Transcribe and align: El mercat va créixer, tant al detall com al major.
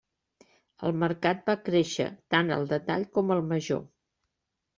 El 0.87 0.95
mercat 1.03 1.43
va 1.49 1.55
créixer, 1.67 2.07
tant 2.37 2.49
al 2.57 2.65
detall 2.73 3.07
com 3.19 3.35
al 3.37 3.45
major. 3.53 3.87